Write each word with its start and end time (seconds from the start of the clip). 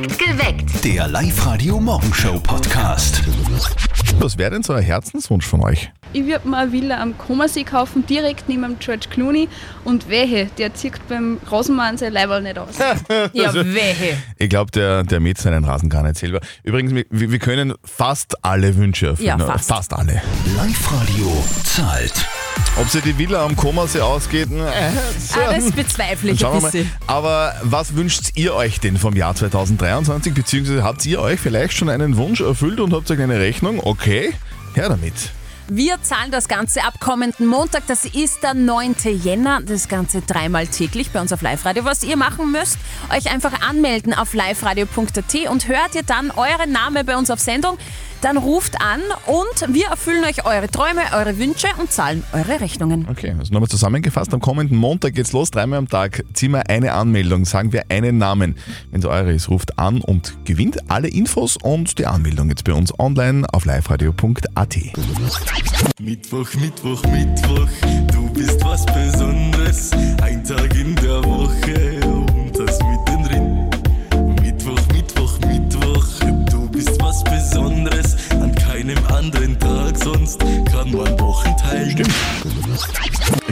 Geweckt. 0.00 0.82
Der 0.82 1.06
Live-Radio-Morgenshow-Podcast. 1.08 3.20
Was 4.18 4.38
wäre 4.38 4.52
denn 4.52 4.62
so 4.62 4.72
ein 4.72 4.82
Herzenswunsch 4.82 5.46
von 5.46 5.62
euch? 5.62 5.92
Ich 6.14 6.24
würde 6.24 6.48
mir 6.48 6.56
eine 6.56 6.72
Villa 6.72 7.02
am 7.02 7.18
Comersee 7.18 7.64
kaufen, 7.64 8.06
direkt 8.06 8.48
neben 8.48 8.62
dem 8.62 8.78
George 8.78 9.08
Clooney. 9.10 9.50
Und 9.84 10.08
wehe, 10.08 10.46
der 10.56 10.72
zieht 10.72 11.06
beim 11.08 11.38
Rasenmann 11.46 11.98
sein 11.98 12.14
Leiberl 12.14 12.40
nicht 12.42 12.58
aus. 12.58 12.76
Ja, 13.34 13.52
wehe. 13.52 14.16
Ich 14.38 14.48
glaube, 14.48 14.70
der, 14.70 15.02
der 15.02 15.20
mäht 15.20 15.36
seinen 15.36 15.64
Rasen 15.64 15.90
gar 15.90 16.02
nicht 16.02 16.16
selber. 16.16 16.40
Übrigens, 16.62 16.94
wir, 16.94 17.04
wir 17.10 17.38
können 17.38 17.74
fast 17.84 18.42
alle 18.42 18.76
Wünsche 18.76 19.08
erfüllen. 19.08 19.28
Ja, 19.28 19.38
fast. 19.38 19.68
fast 19.68 19.92
alle. 19.92 20.22
Live-Radio 20.56 21.44
zahlt. 21.64 22.26
Ob 22.80 22.88
sie 22.88 23.02
die 23.02 23.16
Villa 23.18 23.44
am 23.44 23.56
Komersee 23.56 24.00
ausgeht, 24.00 24.50
äh, 24.50 24.90
so. 25.18 25.38
Ah, 25.40 25.52
das 25.54 25.70
bezweifle 25.72 26.30
ich 26.30 26.46
ein 26.46 26.62
bisschen. 26.62 26.90
Aber 27.06 27.54
was 27.62 27.94
wünscht 27.94 28.30
ihr 28.36 28.54
euch 28.54 28.80
denn 28.80 28.96
vom 28.96 29.14
Jahr 29.16 29.34
2023? 29.34 30.32
Beziehungsweise 30.32 30.82
habt 30.82 31.04
ihr 31.04 31.20
euch 31.20 31.38
vielleicht 31.38 31.74
schon 31.74 31.88
einen 31.88 32.16
Wunsch 32.16 32.40
erfüllt 32.40 32.80
und 32.80 32.94
habt 32.94 33.10
euch 33.10 33.20
eine 33.20 33.38
Rechnung? 33.38 33.80
Okay, 33.82 34.32
her 34.74 34.88
damit. 34.88 35.14
Wir 35.72 36.02
zahlen 36.02 36.32
das 36.32 36.48
Ganze 36.48 36.82
ab 36.82 36.94
kommenden 36.98 37.46
Montag. 37.46 37.86
Das 37.86 38.04
ist 38.04 38.42
der 38.42 38.54
9. 38.54 38.96
Jänner. 39.22 39.60
Das 39.60 39.86
Ganze 39.86 40.20
dreimal 40.20 40.66
täglich 40.66 41.10
bei 41.12 41.20
uns 41.20 41.32
auf 41.32 41.42
Live-Radio. 41.42 41.84
Was 41.84 42.02
ihr 42.02 42.16
machen 42.16 42.50
müsst, 42.50 42.76
euch 43.14 43.30
einfach 43.30 43.52
anmelden 43.60 44.12
auf 44.12 44.34
liveradio.at 44.34 45.48
und 45.48 45.68
hört 45.68 45.94
ihr 45.94 46.02
dann 46.02 46.32
euren 46.32 46.72
Namen 46.72 47.06
bei 47.06 47.16
uns 47.16 47.30
auf 47.30 47.38
Sendung. 47.38 47.78
Dann 48.20 48.36
ruft 48.36 48.80
an 48.80 49.00
und 49.26 49.74
wir 49.74 49.86
erfüllen 49.86 50.24
euch 50.24 50.44
eure 50.44 50.68
Träume, 50.68 51.00
eure 51.14 51.38
Wünsche 51.38 51.68
und 51.78 51.90
zahlen 51.90 52.22
eure 52.32 52.60
Rechnungen. 52.60 53.06
Okay, 53.08 53.34
also 53.38 53.52
nochmal 53.52 53.68
zusammengefasst, 53.68 54.34
am 54.34 54.40
kommenden 54.40 54.76
Montag 54.76 55.14
geht's 55.14 55.32
los, 55.32 55.50
dreimal 55.50 55.78
am 55.78 55.88
Tag, 55.88 56.24
ziehen 56.34 56.52
wir 56.52 56.68
eine 56.68 56.92
Anmeldung, 56.92 57.46
sagen 57.46 57.72
wir 57.72 57.84
einen 57.88 58.18
Namen. 58.18 58.56
Wenn 58.90 59.00
es 59.00 59.06
eure 59.06 59.32
ist, 59.32 59.48
ruft 59.48 59.78
an 59.78 60.02
und 60.02 60.36
gewinnt 60.44 60.90
alle 60.90 61.08
Infos 61.08 61.56
und 61.56 61.98
die 61.98 62.06
Anmeldung 62.06 62.50
jetzt 62.50 62.64
bei 62.64 62.74
uns 62.74 62.92
online 62.98 63.46
auf 63.52 63.64
liveradio.at. 63.64 64.76
Mittwoch, 65.98 66.54
Mittwoch, 66.54 67.02
Mittwoch, 67.04 67.68
du 68.12 68.32
bist 68.32 68.64
was 68.64 68.84
Besonderes. 68.86 69.90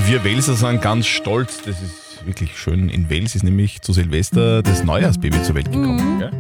Wir 0.09 0.25
Welser 0.25 0.55
sind 0.55 0.81
ganz 0.81 1.07
stolz, 1.07 1.59
das 1.67 1.83
ist 1.83 2.25
wirklich 2.25 2.57
schön. 2.59 2.89
In 2.89 3.11
Wales 3.11 3.35
ist 3.35 3.43
nämlich 3.43 3.83
zu 3.83 3.93
Silvester 3.93 4.63
das 4.63 4.83
Neujahrsbaby 4.83 5.43
zur 5.43 5.55
Welt 5.55 5.71
gekommen. 5.71 6.19
Gell? 6.19 6.31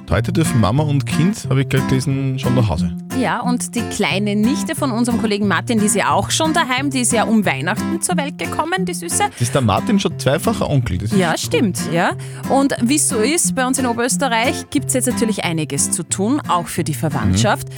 Und 0.00 0.10
Heute 0.10 0.32
dürfen 0.32 0.58
Mama 0.58 0.84
und 0.84 1.04
Kind, 1.04 1.46
habe 1.50 1.60
ich 1.60 1.68
gerade 1.68 1.86
gelesen, 1.88 2.38
schon 2.38 2.54
nach 2.54 2.70
Hause. 2.70 2.96
Ja, 3.20 3.42
und 3.42 3.74
die 3.74 3.82
kleine 3.82 4.36
Nichte 4.36 4.74
von 4.74 4.90
unserem 4.90 5.20
Kollegen 5.20 5.46
Martin, 5.46 5.78
die 5.78 5.84
ist 5.84 5.96
ja 5.96 6.12
auch 6.12 6.30
schon 6.30 6.54
daheim. 6.54 6.88
Die 6.88 7.00
ist 7.00 7.12
ja 7.12 7.24
um 7.24 7.44
Weihnachten 7.44 8.00
zur 8.00 8.16
Welt 8.16 8.38
gekommen, 8.38 8.86
die 8.86 8.94
Süße. 8.94 9.24
Das 9.30 9.40
ist 9.42 9.54
der 9.54 9.60
Martin 9.60 10.00
schon 10.00 10.18
zweifacher 10.18 10.70
Onkel. 10.70 10.96
Das 10.96 11.14
Ja, 11.14 11.36
stimmt, 11.36 11.78
ja. 11.92 12.12
Und 12.48 12.74
wie 12.80 12.96
es 12.96 13.06
so 13.06 13.18
ist, 13.18 13.54
bei 13.54 13.66
uns 13.66 13.78
in 13.78 13.84
Oberösterreich 13.84 14.70
gibt 14.70 14.86
es 14.86 14.94
jetzt 14.94 15.08
natürlich 15.08 15.44
einiges 15.44 15.90
zu 15.90 16.04
tun, 16.04 16.40
auch 16.48 16.68
für 16.68 16.84
die 16.84 16.94
Verwandtschaft. 16.94 17.68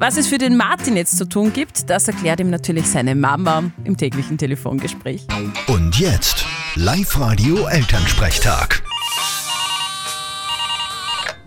Was 0.00 0.16
es 0.16 0.28
für 0.28 0.38
den 0.38 0.56
Martin 0.56 0.96
jetzt 0.96 1.18
zu 1.18 1.24
tun 1.28 1.52
gibt, 1.52 1.90
das 1.90 2.06
erklärt 2.06 2.38
ihm 2.40 2.50
natürlich 2.50 2.86
seine 2.86 3.14
Mama 3.16 3.64
im 3.84 3.96
täglichen 3.96 4.38
Telefongespräch. 4.38 5.26
Und 5.66 5.98
jetzt 5.98 6.46
Live-Radio 6.76 7.66
Elternsprechtag. 7.66 8.82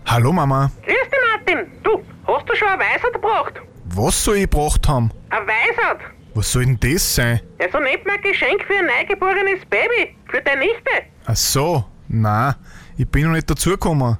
Hallo 0.06 0.34
Mama, 0.34 0.70
Grüß 0.86 0.94
dich, 0.94 1.20
Martin. 1.32 1.72
Du, 1.84 2.04
hast 2.28 2.50
du 2.50 2.56
schon 2.56 2.68
ein 2.68 2.80
Weisheit 2.80 3.14
gebracht? 3.14 3.54
was 3.94 4.24
soll 4.24 4.36
ich 4.38 4.50
gebracht 4.50 4.88
haben? 4.88 5.12
Ein 5.30 5.44
Weisheit? 5.48 6.00
Was 6.34 6.52
soll 6.52 6.66
denn 6.66 6.78
das 6.80 7.16
sein? 7.16 7.40
Ja, 7.60 7.68
so 7.72 7.80
nennt 7.80 8.06
man 8.06 8.16
ein 8.18 8.22
Geschenk 8.22 8.64
für 8.64 8.74
ein 8.78 8.86
neugeborenes 8.86 9.66
Baby. 9.70 10.16
Für 10.30 10.42
deine 10.42 10.62
Nichte. 10.62 10.92
Ach 11.26 11.36
so, 11.36 11.86
na, 12.10 12.58
ich 12.98 13.08
bin 13.08 13.24
noch 13.26 13.32
nicht 13.32 13.50
dazugekommen. 13.50 14.18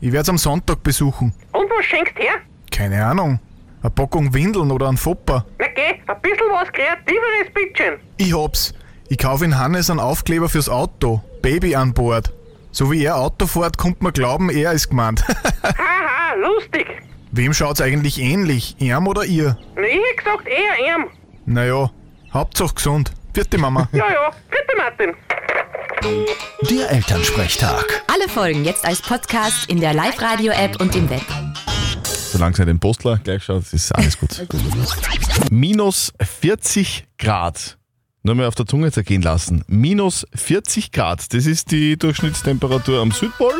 Ich 0.00 0.12
werde 0.12 0.30
am 0.30 0.38
Sonntag 0.38 0.82
besuchen. 0.82 1.34
Und 1.52 1.70
was 1.70 1.84
schenkst 1.84 2.18
her? 2.18 2.36
Keine 2.70 3.04
Ahnung. 3.04 3.38
Eine 3.82 3.90
Packung 3.90 4.32
Windeln 4.34 4.70
oder 4.70 4.88
ein 4.88 4.96
Fopper. 4.96 5.44
Na 5.58 5.66
geh, 5.68 6.00
ein 6.06 6.20
bisschen 6.22 6.50
was 6.50 6.72
Kreativeres, 6.72 7.52
bitteschön. 7.54 7.94
Ich 8.16 8.36
hab's. 8.36 8.74
Ich 9.08 9.18
kaufe 9.18 9.44
in 9.44 9.56
Hannes 9.58 9.90
einen 9.90 10.00
Aufkleber 10.00 10.48
fürs 10.48 10.68
Auto. 10.68 11.22
Baby 11.42 11.76
an 11.76 11.94
Bord. 11.94 12.32
So 12.72 12.90
wie 12.90 13.04
er 13.04 13.16
Auto 13.16 13.46
fährt, 13.46 13.78
kommt 13.78 14.02
man 14.02 14.12
glauben, 14.12 14.50
er 14.50 14.72
ist 14.72 14.88
gemeint. 14.90 15.24
Haha, 15.62 16.34
lustig. 16.34 16.86
Wem 17.30 17.52
schaut's 17.54 17.80
eigentlich 17.80 18.18
ähnlich? 18.20 18.76
Ihm 18.80 19.06
oder 19.06 19.24
ihr? 19.24 19.56
Na, 19.76 19.82
ich 19.82 19.94
hätte 19.94 20.16
gesagt 20.24 20.48
eher 20.48 20.96
ihm. 20.96 21.06
Naja, 21.46 21.90
Hauptsache 22.32 22.74
gesund. 22.74 23.12
Vierte 23.32 23.58
Mama. 23.58 23.88
Ja, 23.92 24.10
ja, 24.10 24.30
bitte, 24.50 24.76
Martin. 24.76 25.14
Der 26.70 26.90
Elternsprechtag. 26.90 28.02
Alle 28.12 28.28
Folgen 28.28 28.64
jetzt 28.64 28.84
als 28.84 29.00
Podcast 29.02 29.68
in 29.68 29.80
der 29.80 29.94
Live-Radio-App 29.94 30.80
und 30.80 30.94
im 30.96 31.08
Web. 31.10 31.22
Solange 32.36 32.58
ihr 32.58 32.66
den 32.66 32.78
Postler 32.78 33.18
gleich 33.24 33.44
schaut, 33.44 33.72
ist 33.72 33.94
alles 33.94 34.18
gut. 34.18 34.46
Minus 35.50 36.12
40 36.20 37.06
Grad. 37.18 37.78
Nur 38.22 38.34
mal 38.34 38.46
auf 38.46 38.54
der 38.54 38.66
Zunge 38.66 38.92
zergehen 38.92 39.22
lassen. 39.22 39.64
Minus 39.68 40.26
40 40.34 40.92
Grad, 40.92 41.32
das 41.32 41.46
ist 41.46 41.70
die 41.70 41.96
Durchschnittstemperatur 41.96 43.00
am 43.00 43.10
Südpol. 43.12 43.54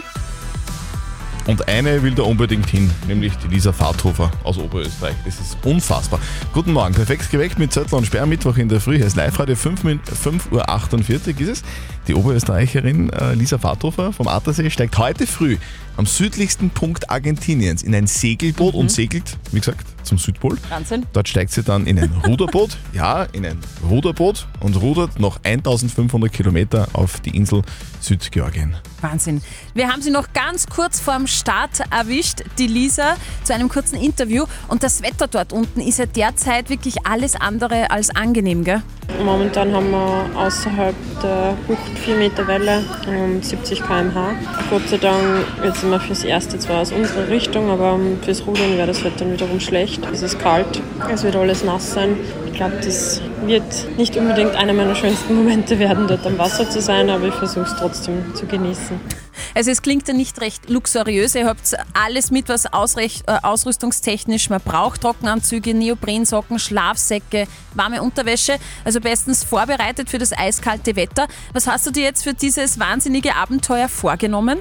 Und 1.46 1.68
eine 1.68 2.02
will 2.02 2.12
da 2.12 2.24
unbedingt 2.24 2.68
hin, 2.68 2.90
nämlich 3.06 3.32
die 3.36 3.46
Lisa 3.46 3.72
Fahrthofer 3.72 4.30
aus 4.42 4.58
Oberösterreich. 4.58 5.14
Das 5.24 5.40
ist 5.40 5.56
unfassbar. 5.64 6.18
Guten 6.52 6.72
Morgen, 6.72 6.92
perfekt 6.92 7.30
geweckt 7.30 7.58
mit 7.58 7.72
Zettel 7.72 7.94
und 7.94 8.04
Sperr, 8.04 8.26
Mittwoch 8.26 8.56
in 8.56 8.68
der 8.68 8.80
Früh. 8.80 8.96
Hier 8.96 9.06
ist 9.06 9.16
Live-Radio 9.16 9.54
5 9.54 9.84
Min- 9.84 10.00
5.48 10.00 11.34
Uhr 11.36 11.40
ist 11.40 11.48
es. 11.48 11.62
Die 12.06 12.14
Oberösterreicherin 12.14 13.10
äh, 13.10 13.34
Lisa 13.34 13.58
Fahrthofer 13.58 14.12
vom 14.12 14.28
Attersee 14.28 14.70
steigt 14.70 14.96
heute 14.96 15.26
früh 15.26 15.56
am 15.96 16.06
südlichsten 16.06 16.70
Punkt 16.70 17.10
Argentiniens 17.10 17.82
in 17.82 17.94
ein 17.94 18.06
Segelboot 18.06 18.74
und 18.74 18.90
segelt, 18.90 19.36
wie 19.50 19.58
gesagt, 19.58 19.86
zum 20.02 20.18
Südpol. 20.18 20.56
Wahnsinn. 20.68 21.04
Dort 21.12 21.28
steigt 21.28 21.50
sie 21.52 21.62
dann 21.62 21.86
in 21.86 21.98
ein 21.98 22.12
Ruderboot, 22.26 22.76
ja, 22.92 23.24
in 23.32 23.44
ein 23.44 23.58
Ruderboot 23.88 24.46
und 24.60 24.76
rudert 24.76 25.18
noch 25.18 25.40
1500 25.42 26.32
Kilometer 26.32 26.88
auf 26.92 27.20
die 27.20 27.36
Insel 27.36 27.62
Südgeorgien. 28.00 28.76
Wahnsinn. 29.00 29.42
Wir 29.74 29.88
haben 29.88 30.02
sie 30.02 30.10
noch 30.10 30.32
ganz 30.32 30.66
kurz 30.66 31.00
vorm 31.00 31.26
Start 31.26 31.80
erwischt, 31.90 32.42
die 32.58 32.66
Lisa, 32.66 33.16
zu 33.42 33.54
einem 33.54 33.68
kurzen 33.68 33.96
Interview. 33.96 34.44
Und 34.68 34.82
das 34.82 35.02
Wetter 35.02 35.26
dort 35.26 35.52
unten 35.52 35.80
ist 35.80 35.98
ja 35.98 36.06
derzeit 36.06 36.70
wirklich 36.70 37.06
alles 37.06 37.34
andere 37.34 37.90
als 37.90 38.14
angenehm, 38.14 38.64
gell? 38.64 38.82
Momentan 39.24 39.72
haben 39.72 39.90
wir 39.90 40.30
außerhalb 40.36 40.94
der 41.22 41.56
Bucht 41.66 41.95
4 41.96 42.16
Meter 42.16 42.46
Welle 42.46 42.82
und 43.06 43.44
70 43.44 43.82
km/h. 43.82 44.34
Gott 44.70 44.88
sei 44.88 44.98
Dank, 44.98 45.44
jetzt 45.64 45.80
sind 45.80 45.90
wir 45.90 46.00
fürs 46.00 46.24
Erste 46.24 46.58
zwar 46.58 46.80
aus 46.80 46.92
unserer 46.92 47.28
Richtung, 47.28 47.70
aber 47.70 47.98
fürs 48.22 48.46
Rudern 48.46 48.76
wäre 48.76 48.86
das 48.86 49.04
Wetter 49.04 49.20
dann 49.20 49.32
wiederum 49.32 49.60
schlecht. 49.60 50.06
Es 50.12 50.22
ist 50.22 50.38
kalt, 50.38 50.80
es 51.12 51.24
wird 51.24 51.36
alles 51.36 51.64
nass 51.64 51.92
sein. 51.92 52.16
Ich 52.46 52.52
glaube, 52.52 52.76
das 52.84 53.20
wird 53.44 53.62
nicht 53.98 54.16
unbedingt 54.16 54.54
einer 54.54 54.72
meiner 54.72 54.94
schönsten 54.94 55.34
Momente 55.34 55.78
werden, 55.78 56.06
dort 56.06 56.26
am 56.26 56.38
Wasser 56.38 56.68
zu 56.68 56.80
sein, 56.80 57.10
aber 57.10 57.26
ich 57.26 57.34
versuche 57.34 57.66
es 57.66 57.74
trotzdem 57.78 58.34
zu 58.34 58.46
genießen. 58.46 59.25
Also 59.56 59.70
es 59.70 59.80
klingt 59.80 60.06
ja 60.06 60.12
nicht 60.12 60.38
recht 60.42 60.68
luxuriös. 60.68 61.34
Ihr 61.34 61.46
habt 61.46 61.74
alles 61.94 62.30
mit, 62.30 62.50
was 62.50 62.70
ausrecht, 62.70 63.24
äh, 63.26 63.38
ausrüstungstechnisch 63.42 64.50
man 64.50 64.60
braucht. 64.60 65.00
Trockenanzüge, 65.00 65.72
Neoprensocken, 65.72 66.58
Schlafsäcke, 66.58 67.46
warme 67.72 68.02
Unterwäsche. 68.02 68.58
Also 68.84 69.00
bestens 69.00 69.44
vorbereitet 69.44 70.10
für 70.10 70.18
das 70.18 70.36
eiskalte 70.36 70.94
Wetter. 70.94 71.26
Was 71.54 71.66
hast 71.66 71.86
du 71.86 71.90
dir 71.90 72.02
jetzt 72.02 72.24
für 72.24 72.34
dieses 72.34 72.78
wahnsinnige 72.78 73.34
Abenteuer 73.34 73.88
vorgenommen? 73.88 74.58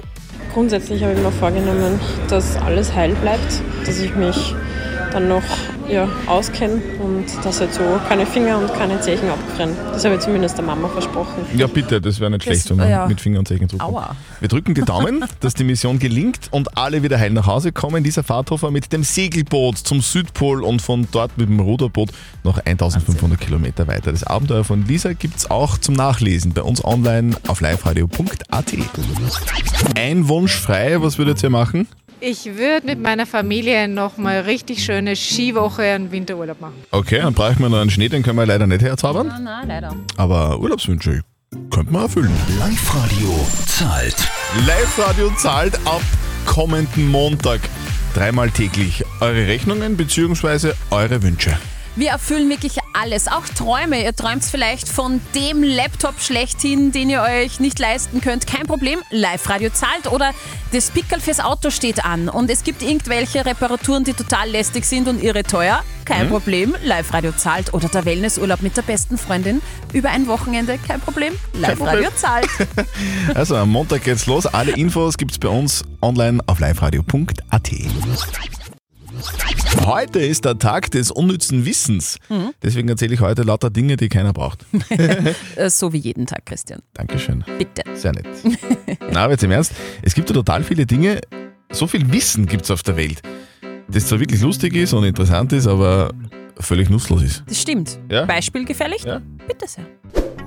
Grundsätzlich 0.54 1.02
habe 1.02 1.12
ich 1.12 1.20
mir 1.20 1.30
vorgenommen, 1.30 2.00
dass 2.30 2.56
alles 2.56 2.94
heil 2.94 3.14
bleibt, 3.16 3.60
dass 3.84 3.98
ich 3.98 4.14
mich 4.14 4.54
dann 5.16 5.28
noch 5.28 5.42
ja, 5.88 6.06
auskenne 6.26 6.82
und 7.02 7.24
dass 7.42 7.60
jetzt 7.60 7.76
so 7.76 7.98
keine 8.06 8.26
Finger 8.26 8.58
und 8.58 8.72
keine 8.74 9.00
Zehen 9.00 9.18
abfrieren. 9.30 9.70
Das 9.92 10.04
habe 10.04 10.16
ich 10.16 10.20
zumindest 10.20 10.58
der 10.58 10.64
Mama 10.64 10.88
versprochen. 10.88 11.46
Ja, 11.56 11.66
bitte, 11.66 12.02
das 12.02 12.20
wäre 12.20 12.30
nicht 12.30 12.42
Das- 12.46 12.52
schlecht, 12.52 12.70
wenn 12.70 12.76
man 12.76 12.90
ja. 12.90 13.06
mit 13.06 13.18
Finger 13.20 13.38
und 13.38 13.48
Zeichen 13.48 13.66
zurückkommt. 13.66 13.96
Aua. 13.96 14.16
Wir 14.40 14.48
drücken 14.48 14.74
die 14.74 14.82
Daumen, 14.82 15.24
dass 15.40 15.54
die 15.54 15.64
Mission 15.64 15.98
gelingt 15.98 16.48
und 16.50 16.76
alle 16.76 17.02
wieder 17.02 17.18
heil 17.18 17.30
nach 17.30 17.46
Hause 17.46 17.72
kommen. 17.72 18.04
Dieser 18.04 18.24
Fahrthofer 18.24 18.70
mit 18.70 18.92
dem 18.92 19.04
Segelboot 19.04 19.78
zum 19.78 20.02
Südpol 20.02 20.62
und 20.62 20.82
von 20.82 21.08
dort 21.12 21.38
mit 21.38 21.48
dem 21.48 21.60
Ruderboot 21.60 22.10
noch 22.44 22.58
1500 22.58 23.40
Kilometer 23.40 23.86
weiter. 23.86 24.12
Das 24.12 24.22
Abenteuer 24.22 24.64
von 24.64 24.86
Lisa 24.86 25.14
gibt 25.14 25.38
es 25.38 25.50
auch 25.50 25.78
zum 25.78 25.94
Nachlesen 25.94 26.52
bei 26.52 26.62
uns 26.62 26.84
online 26.84 27.36
auf 27.48 27.62
liveradio.at. 27.62 28.74
Ein 29.94 30.28
Wunsch 30.28 30.56
frei, 30.56 31.00
was 31.00 31.16
würdet 31.16 31.42
ihr 31.42 31.50
machen? 31.50 31.88
Ich 32.20 32.46
würde 32.46 32.86
mit 32.86 33.00
meiner 33.00 33.26
Familie 33.26 33.88
noch 33.88 34.16
mal 34.16 34.40
richtig 34.40 34.82
schöne 34.84 35.16
Skiwoche 35.16 35.96
und 35.96 36.12
Winterurlaub 36.12 36.60
machen. 36.60 36.74
Okay, 36.90 37.18
dann 37.18 37.34
brauchen 37.34 37.58
wir 37.60 37.68
noch 37.68 37.80
einen 37.80 37.90
Schnee, 37.90 38.08
den 38.08 38.22
können 38.22 38.38
wir 38.38 38.46
leider 38.46 38.66
nicht 38.66 38.82
herzaubern. 38.82 39.28
Nein, 39.28 39.44
nein, 39.44 39.68
leider. 39.68 39.96
Aber 40.16 40.58
Urlaubswünsche 40.58 41.20
könnte 41.70 41.92
man 41.92 42.02
erfüllen. 42.02 42.32
Live-Radio 42.58 43.46
zahlt. 43.66 44.16
Live-Radio 44.66 45.30
zahlt 45.36 45.74
ab 45.86 46.02
kommenden 46.46 47.08
Montag 47.10 47.60
dreimal 48.14 48.50
täglich 48.50 49.04
eure 49.20 49.46
Rechnungen 49.46 49.96
bzw. 49.96 50.72
eure 50.90 51.22
Wünsche. 51.22 51.58
Wir 51.96 52.10
erfüllen 52.10 52.48
wirklich 52.50 52.76
alles, 52.92 53.26
auch 53.26 53.46
Träume. 53.48 54.02
Ihr 54.04 54.14
träumt 54.14 54.44
vielleicht 54.44 54.88
von 54.88 55.20
dem 55.34 55.62
Laptop 55.62 56.20
schlechthin, 56.20 56.92
den 56.92 57.08
ihr 57.10 57.22
euch 57.22 57.58
nicht 57.58 57.78
leisten 57.78 58.20
könnt. 58.20 58.46
Kein 58.46 58.66
Problem, 58.66 58.98
Live-Radio 59.10 59.70
zahlt 59.70 60.06
oder 60.12 60.32
das 60.72 60.90
Pickel 60.90 61.20
fürs 61.20 61.40
Auto 61.40 61.70
steht 61.70 62.04
an 62.04 62.28
und 62.28 62.50
es 62.50 62.64
gibt 62.64 62.82
irgendwelche 62.82 63.46
Reparaturen, 63.46 64.04
die 64.04 64.12
total 64.12 64.50
lästig 64.50 64.84
sind 64.84 65.08
und 65.08 65.22
irre 65.22 65.42
teuer. 65.42 65.82
Kein 66.04 66.26
Mhm. 66.26 66.30
Problem, 66.30 66.76
Live-Radio 66.84 67.32
zahlt 67.32 67.72
oder 67.74 67.88
der 67.88 68.04
Wellnessurlaub 68.04 68.60
mit 68.62 68.76
der 68.76 68.82
besten 68.82 69.16
Freundin 69.18 69.60
über 69.92 70.10
ein 70.10 70.26
Wochenende. 70.26 70.78
Kein 70.86 71.00
Problem, 71.00 71.34
Live-Radio 71.54 72.10
zahlt. 72.14 72.48
Also 73.34 73.56
am 73.56 73.70
Montag 73.70 74.04
geht's 74.04 74.26
los. 74.26 74.46
Alle 74.46 74.72
Infos 74.72 75.16
gibt's 75.16 75.38
bei 75.38 75.48
uns 75.48 75.82
online 76.02 76.40
auf 76.46 76.60
liveradio.at. 76.60 77.70
Heute 79.86 80.18
ist 80.18 80.44
der 80.44 80.58
Tag 80.58 80.90
des 80.90 81.12
unnützen 81.12 81.64
Wissens. 81.64 82.18
Mhm. 82.28 82.52
Deswegen 82.60 82.88
erzähle 82.88 83.14
ich 83.14 83.20
heute 83.20 83.42
lauter 83.42 83.70
Dinge, 83.70 83.96
die 83.96 84.08
keiner 84.08 84.32
braucht. 84.32 84.66
Äh, 85.56 85.70
so 85.70 85.92
wie 85.92 85.98
jeden 85.98 86.26
Tag, 86.26 86.44
Christian. 86.46 86.80
Dankeschön. 86.94 87.44
Bitte. 87.58 87.82
Sehr 87.94 88.12
nett. 88.12 88.26
Na, 89.12 89.24
aber 89.24 89.32
jetzt 89.32 89.44
im 89.44 89.50
Ernst, 89.50 89.72
es 90.02 90.14
gibt 90.14 90.28
ja 90.28 90.34
total 90.34 90.62
viele 90.64 90.86
Dinge, 90.86 91.20
so 91.70 91.86
viel 91.86 92.10
Wissen 92.12 92.46
gibt's 92.46 92.70
auf 92.70 92.82
der 92.82 92.96
Welt, 92.96 93.22
das 93.88 94.06
zwar 94.06 94.18
wirklich 94.18 94.40
lustig 94.40 94.74
ist 94.74 94.92
und 94.92 95.04
interessant 95.04 95.52
ist, 95.52 95.66
aber 95.66 96.10
völlig 96.58 96.90
nutzlos 96.90 97.22
ist. 97.22 97.44
Das 97.46 97.60
stimmt. 97.60 97.98
Ja? 98.10 98.24
Beispiel 98.24 98.64
gefällig? 98.64 99.04
Bitte 99.46 99.66
sehr. 99.68 99.84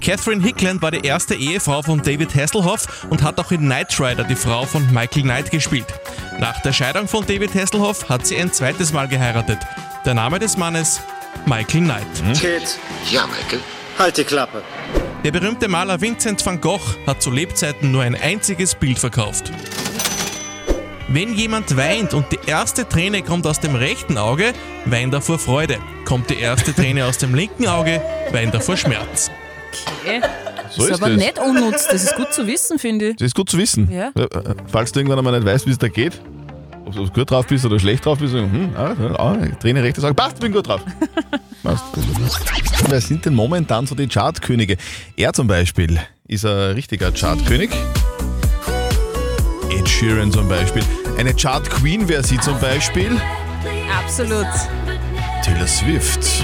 Catherine 0.01 0.42
Hickland 0.42 0.81
war 0.81 0.92
die 0.92 1.06
erste 1.06 1.36
Ehefrau 1.36 1.81
von 1.81 2.01
David 2.01 2.34
Hasselhoff 2.34 3.06
und 3.10 3.22
hat 3.22 3.40
auch 3.40 3.51
in 3.51 3.62
Knight 3.62 4.00
Rider 4.00 4.24
die 4.24 4.36
Frau 4.36 4.66
von 4.66 4.86
Michael 4.94 5.24
Knight 5.24 5.51
gespielt. 5.51 5.88
Nach 6.40 6.62
der 6.62 6.72
Scheidung 6.72 7.07
von 7.07 7.25
David 7.25 7.54
Hasselhoff 7.54 8.07
hat 8.07 8.25
sie 8.25 8.38
ein 8.38 8.51
zweites 8.51 8.94
Mal 8.94 9.07
geheiratet. 9.07 9.60
Der 10.06 10.13
Name 10.13 10.40
des 10.40 10.57
Mannes 10.57 11.01
Michael 11.46 11.81
Knight. 11.81 12.07
Kate. 12.42 12.78
Ja, 13.10 13.28
Michael. 13.28 13.62
Halt 13.98 14.18
die 14.18 14.24
Klappe. 14.24 14.63
Der 15.24 15.31
berühmte 15.31 15.68
Maler 15.68 16.00
Vincent 16.00 16.45
van 16.45 16.62
Gogh 16.62 16.95
hat 17.06 17.22
zu 17.22 17.30
Lebzeiten 17.30 17.92
nur 17.92 18.04
ein 18.04 18.16
einziges 18.16 18.75
Bild 18.75 18.98
verkauft. 18.98 19.52
Wenn 21.12 21.34
jemand 21.34 21.76
weint 21.76 22.14
und 22.14 22.32
die 22.32 22.38
erste 22.46 22.88
Träne 22.88 23.24
kommt 23.24 23.48
aus 23.48 23.60
dem 23.60 23.74
rechten 23.74 24.20
Auge, 24.20 24.54
weint 24.86 25.12
er 25.12 25.22
vor 25.22 25.40
Freude. 25.40 25.80
Kommt 26.06 26.30
die 26.30 26.38
erste 26.38 26.72
Träne 26.72 27.06
aus 27.06 27.18
dem 27.18 27.34
linken 27.34 27.68
Auge, 27.68 28.00
weint 28.32 28.54
er 28.54 28.62
vor 28.62 28.78
Schmerz. 28.78 29.32
Okay. 30.02 30.22
So 30.70 30.84
ist 30.84 30.92
ist 30.92 31.02
aber 31.02 31.12
es. 31.12 31.18
nicht 31.18 31.40
unnutz. 31.40 31.88
Das 31.88 32.04
ist 32.04 32.16
gut 32.16 32.32
zu 32.32 32.46
wissen, 32.46 32.78
finde 32.78 33.10
ich. 33.10 33.16
Das 33.16 33.26
ist 33.26 33.36
gut 33.36 33.50
zu 33.50 33.58
wissen. 33.58 33.92
Ja. 33.92 34.12
Äh, 34.16 34.22
äh, 34.22 34.56
Falls 34.68 34.92
du 34.92 35.00
irgendwann 35.00 35.18
einmal 35.18 35.34
nicht 35.34 35.46
weißt, 35.48 35.66
wie 35.66 35.72
es 35.72 35.80
da 35.80 35.88
geht, 35.88 36.22
ob 36.86 36.96
du 36.96 37.08
gut 37.10 37.32
drauf 37.32 37.48
bist 37.48 37.66
oder 37.66 37.80
schlecht 37.80 38.06
drauf 38.06 38.20
bist, 38.20 38.36
hm, 38.36 38.70
ah, 38.78 38.96
ah, 39.18 39.36
Träne 39.60 39.82
rechte 39.82 40.02
sagen, 40.02 40.16
passt, 40.16 40.40
bin 40.40 40.52
gut 40.52 40.68
drauf. 40.68 40.82
Passt. 41.64 41.84
Wer 42.88 43.02
sind 43.02 43.26
denn 43.26 43.34
momentan 43.34 43.86
so 43.86 43.94
die 43.94 44.08
Chartkönige? 44.08 44.78
Er 45.18 45.34
zum 45.34 45.48
Beispiel 45.48 46.00
ist 46.28 46.46
ein 46.46 46.72
richtiger 46.72 47.12
Chartkönig. 47.12 47.72
Ed 49.80 49.88
Sheeran 49.88 50.30
zum 50.30 50.50
Beispiel. 50.50 50.84
Eine 51.18 51.34
Chart-Queen 51.34 52.10
wäre 52.10 52.22
sie 52.22 52.38
zum 52.38 52.60
Beispiel. 52.60 53.20
Absolut. 53.98 54.46
Taylor 55.42 55.68
Swift. 55.68 56.44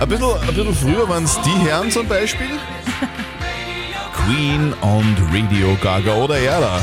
Ein 0.00 0.08
bisschen, 0.08 0.32
ein 0.40 0.54
bisschen 0.54 0.74
früher 0.74 1.06
waren 1.06 1.24
es 1.24 1.38
die 1.42 1.68
Herren 1.68 1.90
zum 1.90 2.08
Beispiel. 2.08 2.46
Queen 4.24 4.72
und 4.72 5.16
Radio 5.34 5.76
Gaga 5.82 6.14
oder 6.14 6.38
er 6.38 6.60
da. 6.60 6.80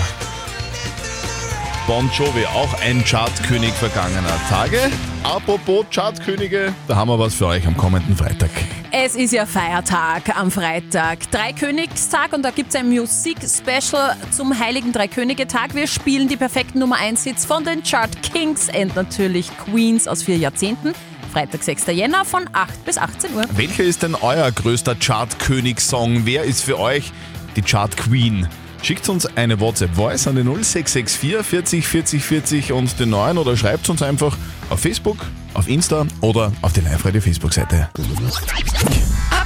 Bon 1.86 2.10
Jovi, 2.18 2.46
auch 2.46 2.74
ein 2.82 3.04
Chartkönig 3.04 3.74
vergangener 3.74 4.40
Tage. 4.48 4.90
Apropos 5.22 5.86
Chartkönige, 5.94 6.74
da 6.88 6.96
haben 6.96 7.10
wir 7.10 7.20
was 7.20 7.36
für 7.36 7.48
euch 7.48 7.68
am 7.68 7.76
kommenden 7.76 8.16
Freitag. 8.16 8.52
Es 8.92 9.16
ist 9.16 9.34
ja 9.34 9.46
Feiertag 9.46 10.38
am 10.38 10.50
Freitag. 10.50 11.30
Dreikönigstag 11.30 12.32
und 12.32 12.44
da 12.44 12.52
gibt 12.52 12.70
es 12.70 12.76
ein 12.78 12.88
Musik-Special 12.90 14.16
zum 14.32 14.58
Heiligen 14.58 14.94
Dreikönige-Tag. 14.94 15.76
Wir 15.76 15.88
spielen 15.88 16.30
die 16.30 16.38
perfekten 16.38 16.80
Nummer 16.80 16.96
1 16.96 17.26
Hits 17.26 17.46
von 17.46 17.66
den 17.66 17.84
Chart 17.84 18.10
Kings 18.22 18.70
und 18.74 18.96
natürlich 18.96 19.50
Queens 19.66 20.08
aus 20.08 20.24
vier 20.24 20.38
Jahrzehnten. 20.38 20.94
Freitag, 21.34 21.64
6. 21.64 21.88
Jänner 21.88 22.24
von 22.24 22.50
8 22.54 22.86
bis 22.86 22.98
18 22.98 23.34
Uhr. 23.36 23.44
Welcher 23.56 23.84
ist 23.84 24.04
denn 24.04 24.16
euer 24.16 24.50
größter 24.50 24.96
Chartkönig-Song? 24.96 26.26
Wer 26.26 26.44
ist 26.44 26.64
für 26.64 26.80
euch 26.80 27.12
die 27.58 27.62
Chart 27.62 27.98
Queen? 27.98 28.48
Schickt 28.84 29.08
uns 29.08 29.26
eine 29.38 29.62
WhatsApp-Voice 29.62 30.28
an 30.28 30.36
die 30.36 30.44
0664 30.44 31.42
40 31.46 31.88
40 31.88 32.24
40 32.24 32.74
und 32.74 33.00
den 33.00 33.12
neuen 33.12 33.38
oder 33.38 33.56
schreibt 33.56 33.90
uns 33.90 34.02
einfach 34.02 34.38
auf 34.70 34.82
Facebook, 34.82 35.26
auf 35.54 35.70
Insta 35.70 36.06
oder 36.20 36.52
auf 36.62 36.74
die 36.74 36.82
Live-Radio-Facebook-Seite. 36.82 37.90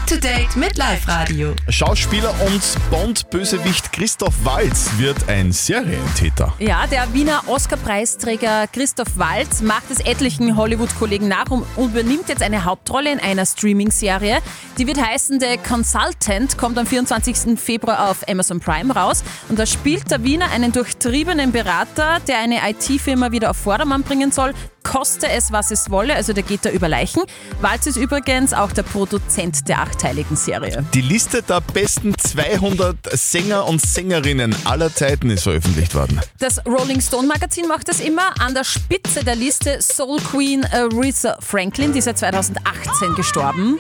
To 0.07 0.15
date 0.15 0.55
mit 0.55 0.77
Live 0.77 1.05
Radio. 1.09 1.53
Schauspieler 1.67 2.33
und 2.45 2.61
Bond-Bösewicht 2.89 3.91
Christoph 3.91 4.35
Walz 4.45 4.91
wird 4.97 5.27
ein 5.27 5.51
Serientäter. 5.51 6.53
Ja, 6.59 6.87
der 6.87 7.13
Wiener 7.13 7.43
Oscar-Preisträger 7.47 8.67
Christoph 8.71 9.17
Waltz 9.17 9.61
macht 9.61 9.91
es 9.91 9.99
etlichen 9.99 10.55
Hollywood-Kollegen 10.55 11.27
nach 11.27 11.51
und 11.51 11.65
übernimmt 11.75 12.29
jetzt 12.29 12.41
eine 12.41 12.63
Hauptrolle 12.63 13.11
in 13.11 13.19
einer 13.19 13.45
Streaming-Serie. 13.45 14.37
Die 14.77 14.87
wird 14.87 15.05
heißen 15.05 15.41
The 15.41 15.57
Consultant, 15.57 16.57
kommt 16.57 16.77
am 16.77 16.85
24. 16.85 17.59
Februar 17.59 18.09
auf 18.09 18.25
Amazon 18.29 18.61
Prime 18.61 18.93
raus. 18.93 19.25
Und 19.49 19.59
da 19.59 19.65
spielt 19.65 20.09
der 20.09 20.23
Wiener 20.23 20.49
einen 20.51 20.71
durchtriebenen 20.71 21.51
Berater, 21.51 22.21
der 22.25 22.37
eine 22.39 22.61
IT-Firma 22.69 23.33
wieder 23.33 23.49
auf 23.49 23.57
Vordermann 23.57 24.03
bringen 24.03 24.31
soll, 24.31 24.53
koste 24.87 25.27
es, 25.29 25.51
was 25.51 25.71
es 25.71 25.91
wolle. 25.91 26.15
Also 26.15 26.33
der 26.33 26.43
geht 26.43 26.65
da 26.65 26.69
über 26.69 26.87
Leichen. 26.87 27.21
Waltz 27.61 27.87
ist 27.87 27.97
übrigens 27.97 28.53
auch 28.53 28.71
der 28.71 28.83
Produzent 28.83 29.67
der 29.67 29.81
achteiligen 29.81 30.35
Serie. 30.35 30.85
Die 30.93 31.01
Liste 31.01 31.43
der 31.43 31.61
besten 31.61 32.17
200 32.17 32.95
Sänger 33.11 33.65
und 33.67 33.81
Sängerinnen 33.81 34.55
aller 34.65 34.93
Zeiten 34.93 35.29
ist 35.29 35.43
veröffentlicht 35.43 35.93
worden. 35.93 36.21
Das 36.39 36.65
Rolling 36.65 37.01
Stone 37.01 37.27
Magazin 37.27 37.67
macht 37.67 37.89
das 37.89 37.99
immer. 37.99 38.33
An 38.39 38.53
der 38.53 38.63
Spitze 38.63 39.23
der 39.23 39.35
Liste 39.35 39.79
Soul 39.81 40.19
Queen 40.19 40.65
Aretha 40.65 41.37
Franklin, 41.41 41.91
die 41.91 41.99
ist 41.99 42.05
seit 42.05 42.19
2018 42.19 43.15
gestorben. 43.15 43.79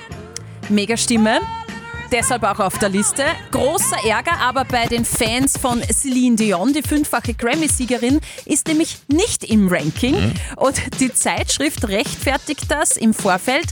Mega 0.69 0.97
Stimme. 0.97 1.39
Deshalb 2.11 2.43
auch 2.43 2.59
auf 2.59 2.77
der 2.77 2.89
Liste. 2.89 3.23
Großer 3.51 4.05
Ärger 4.05 4.39
aber 4.39 4.63
bei 4.65 4.85
den 4.85 5.03
Fans 5.03 5.57
von 5.57 5.81
Celine 5.83 6.35
Dion, 6.35 6.73
die 6.73 6.81
fünffache 6.81 7.33
Grammy-Siegerin, 7.33 8.21
ist 8.45 8.67
nämlich 8.67 8.97
nicht 9.07 9.43
im 9.43 9.67
Ranking. 9.67 10.33
Und 10.55 10.81
die 10.99 11.13
Zeitschrift 11.13 11.87
rechtfertigt 11.87 12.65
das 12.69 12.95
im 12.95 13.13
Vorfeld 13.13 13.67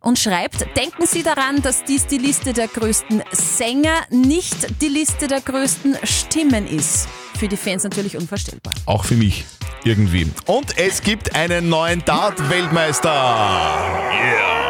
und 0.00 0.18
schreibt, 0.18 0.66
denken 0.76 1.06
Sie 1.06 1.22
daran, 1.22 1.62
dass 1.62 1.82
dies 1.84 2.06
die 2.06 2.18
Liste 2.18 2.52
der 2.52 2.68
größten 2.68 3.22
Sänger, 3.32 4.02
nicht 4.10 4.80
die 4.80 4.88
Liste 4.88 5.26
der 5.26 5.40
größten 5.40 5.96
Stimmen 6.04 6.66
ist. 6.66 7.08
Für 7.38 7.48
die 7.48 7.56
Fans 7.56 7.82
natürlich 7.82 8.16
unvorstellbar. 8.16 8.74
Auch 8.86 9.04
für 9.04 9.16
mich. 9.16 9.44
Irgendwie. 9.82 10.30
Und 10.46 10.78
es 10.78 11.02
gibt 11.02 11.34
einen 11.34 11.68
neuen 11.68 12.04
Dart-Weltmeister. 12.04 13.10
Yeah. 13.10 14.64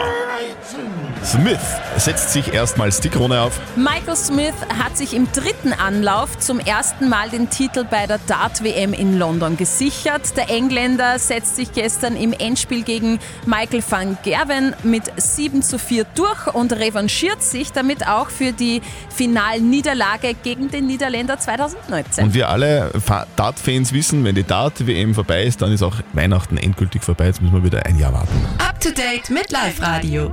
Smith 1.24 1.60
setzt 1.96 2.32
sich 2.32 2.52
erstmals 2.52 3.00
die 3.00 3.08
Krone 3.08 3.40
auf. 3.40 3.60
Michael 3.76 4.16
Smith 4.16 4.52
hat 4.82 4.96
sich 4.96 5.14
im 5.14 5.30
dritten 5.32 5.72
Anlauf 5.72 6.38
zum 6.38 6.58
ersten 6.58 7.08
Mal 7.08 7.30
den 7.30 7.50
Titel 7.50 7.84
bei 7.88 8.06
der 8.06 8.18
Dart-WM 8.26 8.92
in 8.92 9.18
London 9.18 9.56
gesichert. 9.56 10.36
Der 10.36 10.50
Engländer 10.50 11.18
setzt 11.18 11.56
sich 11.56 11.72
gestern 11.72 12.16
im 12.16 12.32
Endspiel 12.32 12.82
gegen 12.82 13.20
Michael 13.46 13.82
van 13.88 14.18
Gerwen 14.22 14.74
mit 14.82 15.04
7 15.16 15.62
zu 15.62 15.78
4 15.78 16.04
durch 16.14 16.46
und 16.54 16.72
revanchiert 16.72 17.42
sich 17.42 17.72
damit 17.72 18.06
auch 18.06 18.28
für 18.30 18.52
die 18.52 18.82
Finalniederlage 19.14 20.34
gegen 20.42 20.70
den 20.70 20.86
Niederländer 20.86 21.38
2019. 21.38 22.24
Und 22.24 22.34
wir 22.34 22.48
alle 22.48 22.90
Fa- 23.04 23.26
Dart-Fans 23.36 23.92
wissen, 23.92 24.24
wenn 24.24 24.34
die 24.34 24.44
Dart-WM 24.44 25.14
vorbei 25.14 25.44
ist, 25.44 25.62
dann 25.62 25.72
ist 25.72 25.82
auch 25.82 25.96
Weihnachten 26.12 26.56
endgültig 26.56 27.02
vorbei. 27.04 27.26
Jetzt 27.26 27.40
müssen 27.40 27.54
wir 27.54 27.62
wieder 27.64 27.86
ein 27.86 27.98
Jahr 27.98 28.12
warten. 28.12 28.32
Up 28.58 28.80
to 28.80 28.90
date 28.90 29.30
mit 29.30 29.50
Live 29.52 29.80
Radio. 29.80 30.32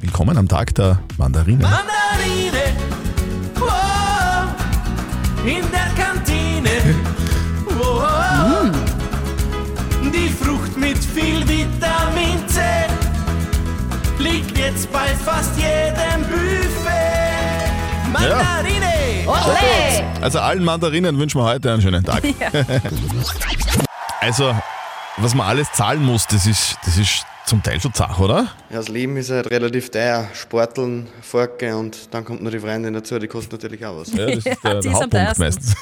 Willkommen 0.00 0.36
am 0.38 0.45
Tag 0.48 0.74
der 0.74 0.98
Mandarine. 1.18 1.62
Mandarine, 1.62 2.76
wow, 3.54 4.48
in 5.44 5.64
der 5.70 6.04
Kantine. 6.04 6.70
Wow, 7.66 8.70
Die 10.12 10.28
Frucht 10.28 10.76
mit 10.76 10.98
viel 10.98 11.40
Vitamin 11.48 12.46
C 12.48 12.60
liegt 14.18 14.56
jetzt 14.58 14.90
bei 14.92 15.06
fast 15.24 15.56
jedem 15.56 16.22
Buffet. 16.28 17.70
Mandarine, 18.12 19.24
Sehr 19.24 20.04
gut. 20.04 20.22
Also 20.22 20.40
allen 20.40 20.64
Mandarinen 20.64 21.18
wünschen 21.18 21.40
wir 21.40 21.44
heute 21.44 21.72
einen 21.72 21.82
schönen 21.82 22.02
Tag. 22.04 22.22
also, 24.20 24.54
was 25.18 25.34
man 25.34 25.46
alles 25.46 25.70
zahlen 25.72 26.02
muss, 26.04 26.26
das 26.26 26.46
ist, 26.46 26.76
das 26.84 26.96
ist 26.96 27.24
zum 27.46 27.62
Teil 27.62 27.80
schon 27.80 27.94
zach, 27.94 28.18
oder? 28.18 28.48
Ja, 28.70 28.76
das 28.78 28.88
Leben 28.88 29.16
ist 29.16 29.30
halt 29.30 29.48
relativ 29.50 29.90
teuer. 29.90 30.26
Sporteln, 30.34 31.06
Forke 31.22 31.76
und 31.76 32.12
dann 32.12 32.24
kommt 32.24 32.42
noch 32.42 32.50
die 32.50 32.58
Freundin 32.58 32.92
dazu, 32.92 33.18
die 33.20 33.28
kostet 33.28 33.52
natürlich 33.62 33.84
auch 33.86 34.00
was. 34.00 34.12
Ja, 34.12 34.26
das 34.26 34.36
ist 34.38 34.44
der, 34.64 34.80
der 34.80 34.92
Hauptpunkt 34.92 35.38
meistens. 35.38 35.74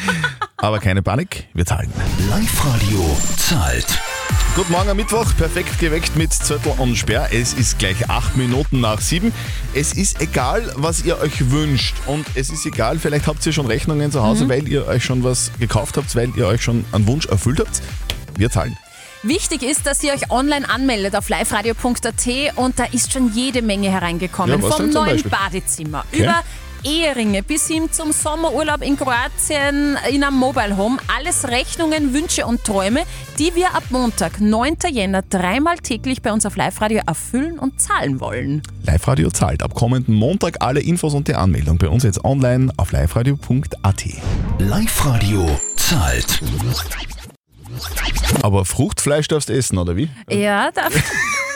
Aber 0.56 0.78
keine 0.78 1.02
Panik, 1.02 1.48
wir 1.52 1.66
zahlen. 1.66 1.92
Live-Radio 2.30 3.16
zahlt. 3.36 3.98
Guten 4.56 4.72
Morgen 4.72 4.88
am 4.90 4.96
Mittwoch, 4.96 5.26
perfekt 5.36 5.78
geweckt 5.78 6.16
mit 6.16 6.32
Zettel 6.32 6.72
und 6.78 6.96
Sperr. 6.96 7.28
Es 7.32 7.52
ist 7.54 7.78
gleich 7.78 8.08
acht 8.08 8.36
Minuten 8.36 8.80
nach 8.80 9.00
sieben. 9.00 9.32
Es 9.74 9.92
ist 9.94 10.20
egal, 10.20 10.72
was 10.76 11.04
ihr 11.04 11.18
euch 11.20 11.50
wünscht. 11.50 11.94
Und 12.06 12.26
es 12.34 12.48
ist 12.50 12.64
egal, 12.66 12.98
vielleicht 12.98 13.26
habt 13.26 13.44
ihr 13.46 13.52
schon 13.52 13.66
Rechnungen 13.66 14.10
zu 14.12 14.22
Hause, 14.22 14.44
Mhm. 14.44 14.48
weil 14.48 14.68
ihr 14.68 14.86
euch 14.86 15.04
schon 15.04 15.24
was 15.24 15.50
gekauft 15.58 15.96
habt, 15.98 16.14
weil 16.16 16.30
ihr 16.36 16.46
euch 16.46 16.62
schon 16.62 16.84
einen 16.92 17.06
Wunsch 17.06 17.26
erfüllt 17.26 17.60
habt. 17.60 17.82
Wir 18.36 18.50
zahlen. 18.50 18.76
Wichtig 19.22 19.62
ist, 19.62 19.86
dass 19.86 20.02
ihr 20.02 20.12
euch 20.12 20.30
online 20.30 20.68
anmeldet 20.68 21.14
auf 21.16 21.28
liveradio.at 21.28 22.56
und 22.56 22.78
da 22.78 22.84
ist 22.84 23.12
schon 23.12 23.32
jede 23.34 23.62
Menge 23.62 23.90
hereingekommen. 23.90 24.60
Ja, 24.60 24.68
Vom 24.68 24.90
neuen 24.90 25.10
Beispiel? 25.22 25.30
Badezimmer 25.30 26.04
Okay. 26.12 26.24
über 26.24 26.42
Eheringe 26.84 27.44
bis 27.44 27.68
hin 27.68 27.92
zum 27.92 28.10
Sommerurlaub 28.10 28.82
in 28.82 28.96
Kroatien 28.96 29.96
in 30.10 30.24
einem 30.24 30.36
Mobile 30.36 30.76
Home. 30.76 30.96
Alles 31.16 31.46
Rechnungen, 31.46 32.12
Wünsche 32.12 32.44
und 32.44 32.64
Träume, 32.64 33.02
die 33.38 33.54
wir 33.54 33.76
ab 33.76 33.84
Montag, 33.90 34.40
9. 34.40 34.78
Jänner, 34.90 35.22
dreimal 35.22 35.78
täglich 35.78 36.22
bei 36.22 36.32
uns 36.32 36.44
auf 36.44 36.56
Live-Radio 36.56 37.02
erfüllen 37.06 37.60
und 37.60 37.80
zahlen 37.80 38.18
wollen. 38.18 38.62
Live-Radio 38.84 39.30
zahlt 39.30 39.62
ab 39.62 39.74
kommenden 39.74 40.16
Montag 40.16 40.56
alle 40.60 40.80
Infos 40.80 41.14
und 41.14 41.28
die 41.28 41.36
Anmeldung 41.36 41.78
bei 41.78 41.88
uns 41.88 42.02
jetzt 42.02 42.24
online 42.24 42.72
auf 42.76 42.90
liveradio.at. 42.90 44.04
Live-Radio 44.58 45.60
zahlt. 45.76 46.40
Aber 48.42 48.64
Fruchtfleisch 48.64 49.28
darfst 49.28 49.48
du 49.48 49.52
essen, 49.52 49.78
oder 49.78 49.96
wie? 49.96 50.08
Ja, 50.30 50.70
darf, 50.70 50.92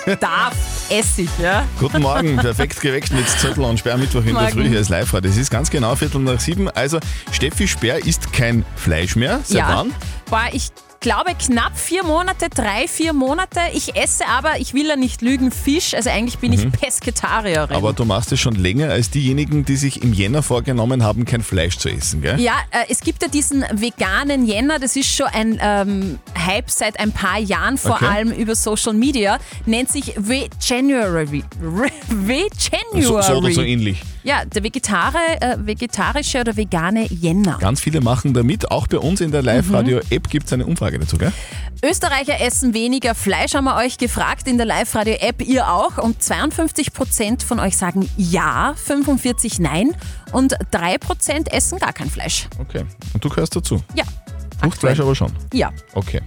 darf 0.21 0.55
Essig, 0.89 1.29
ja. 1.43 1.65
Guten 1.81 2.01
Morgen, 2.03 2.37
perfekt 2.37 2.81
geweckt 2.81 3.13
mit 3.13 3.29
Zettel 3.29 3.65
und 3.65 3.79
Sperr 3.79 3.97
Mittwoch 3.97 4.25
in 4.25 4.35
der. 4.35 4.49
Früh. 4.49 4.69
Hier 4.69 4.79
ist 4.79 4.89
live. 4.89 5.13
Es 5.13 5.37
ist 5.37 5.51
ganz 5.51 5.69
genau 5.69 5.97
Viertel 5.97 6.21
nach 6.21 6.39
sieben. 6.39 6.71
Also 6.71 7.01
Steffi 7.33 7.67
Sperr 7.67 7.99
isst 8.07 8.33
kein 8.33 8.65
Fleisch 8.77 9.17
mehr. 9.17 9.41
Seit 9.43 9.59
ja. 9.59 9.79
wann? 9.79 9.93
Boah, 10.31 10.45
ich 10.53 10.69
glaube 11.01 11.33
knapp 11.35 11.77
vier 11.79 12.05
Monate, 12.05 12.49
drei, 12.49 12.87
vier 12.89 13.13
Monate. 13.13 13.61
Ich 13.75 13.97
esse 13.97 14.27
aber, 14.27 14.59
ich 14.61 14.75
will 14.75 14.87
ja 14.87 14.97
nicht 14.97 15.23
lügen, 15.23 15.51
Fisch. 15.51 15.95
Also 15.95 16.11
eigentlich 16.11 16.39
bin 16.39 16.53
ich 16.53 16.71
Pesketarierin. 16.73 17.71
Mhm. 17.71 17.77
Aber 17.77 17.93
du 17.93 18.05
machst 18.05 18.33
es 18.33 18.41
schon 18.41 18.55
länger 18.55 18.91
als 18.91 19.11
diejenigen, 19.11 19.65
die 19.65 19.77
sich 19.77 20.03
im 20.03 20.13
Jänner 20.13 20.43
vorgenommen 20.43 21.03
haben, 21.03 21.25
kein 21.25 21.43
Fleisch 21.43 21.77
zu 21.79 21.89
essen, 21.89 22.23
gell? 22.23 22.41
ja, 22.41 22.55
äh, 22.71 22.85
es 22.89 23.01
gibt 23.01 23.23
ja 23.23 23.29
diesen 23.29 23.65
veganen 23.73 24.47
Jänner, 24.47 24.79
das 24.79 24.97
ist 24.97 25.09
schon 25.15 25.27
ein 25.27 25.59
ähm, 25.61 26.19
Hype 26.47 26.71
seit 26.71 26.99
ein 27.01 27.13
paar 27.13 27.39
Jahren, 27.39 27.79
vor 27.79 27.97
Okay. 27.97 28.07
allem 28.07 28.31
über 28.33 28.55
Social 28.55 28.93
Media, 28.93 29.39
nennt 29.65 29.91
sich 29.91 30.13
Veganuary. 30.17 31.45
Veganuary. 32.09 33.03
So, 33.03 33.21
so 33.23 33.33
oder 33.39 33.51
so 33.53 33.63
ähnlich. 33.63 34.03
Ja, 34.27 34.45
der 34.45 34.65
Vegetare, 34.65 35.19
äh, 35.41 35.57
vegetarische 35.57 36.41
oder 36.41 36.57
vegane 36.57 37.07
Jänner. 37.13 37.59
Ganz 37.61 37.81
viele 37.81 38.01
machen 38.01 38.35
da 38.35 38.43
mit. 38.43 38.73
Auch 38.73 38.89
bei 38.89 38.99
uns 38.99 39.21
in 39.21 39.31
der 39.31 39.41
Live-Radio-App 39.41 40.29
gibt 40.29 40.47
es 40.47 40.53
eine 40.53 40.67
Umfrage 40.67 40.99
dazu, 40.99 41.17
gell? 41.17 41.33
Österreicher 41.85 42.41
essen 42.41 42.75
weniger 42.75 43.15
Fleisch, 43.15 43.55
haben 43.55 43.67
wir 43.67 43.77
euch 43.77 43.99
gefragt 43.99 44.49
in 44.49 44.57
der 44.57 44.67
Live-Radio-App, 44.67 45.47
ihr 45.47 45.71
auch. 45.71 45.99
Und 45.99 46.21
52% 46.21 47.45
von 47.45 47.61
euch 47.61 47.77
sagen 47.77 48.09
ja, 48.17 48.75
45% 48.89 49.63
nein 49.63 49.95
und 50.33 50.57
3% 50.73 51.49
essen 51.53 51.79
gar 51.79 51.93
kein 51.93 52.11
Fleisch. 52.11 52.49
Okay. 52.59 52.85
Und 53.15 53.25
du 53.25 53.29
gehörst 53.29 53.55
dazu? 53.55 53.81
Ja. 53.95 54.03
Fruchtfleisch 54.61 54.99
aber 54.99 55.15
schon. 55.15 55.33
Ja. 55.53 55.71
Okay. 55.95 56.21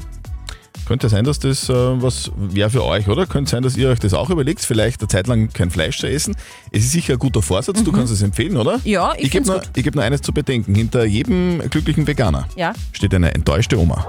Könnte 0.90 1.08
sein, 1.08 1.24
dass 1.24 1.38
das 1.38 1.70
äh, 1.70 1.74
was 2.02 2.32
wäre 2.36 2.72
für 2.72 2.84
euch, 2.84 3.08
oder? 3.08 3.28
Könnte 3.28 3.52
sein, 3.52 3.62
dass 3.62 3.78
ihr 3.78 3.90
euch 3.90 4.00
das 4.00 4.16
auch 4.16 4.32
überlegt, 4.32 4.62
vielleicht 4.62 5.00
eine 5.02 5.08
Zeit 5.08 5.28
lang 5.28 5.54
kein 5.54 5.70
Fleisch 5.70 6.00
zu 6.00 6.08
essen. 6.10 6.36
Es 6.72 6.84
ist 6.84 6.94
sicher 6.94 7.14
ein 7.14 7.20
guter 7.20 7.44
Vorsatz, 7.44 7.84
du 7.84 7.92
kannst 7.92 8.12
es 8.12 8.24
empfehlen, 8.24 8.58
oder? 8.58 8.78
Mhm. 8.80 8.82
Ja, 8.86 9.14
ich 9.16 9.26
ich 9.26 9.32
gebe 9.32 9.46
nur, 9.46 9.62
ich 9.76 9.84
geb 9.84 9.94
nur 9.94 10.04
eines 10.04 10.24
zu 10.24 10.34
bedenken. 10.34 10.74
Hinter 10.74 11.06
jedem 11.06 11.62
glücklichen 11.70 12.08
Veganer 12.08 12.48
Ja. 12.56 12.74
steht 12.92 13.14
eine 13.14 13.36
enttäuschte 13.36 13.78
Oma. 13.78 14.04